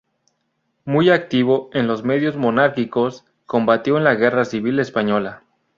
[0.83, 5.43] Muy activo en los medios monárquicos, combatió en la Guerra Civil española.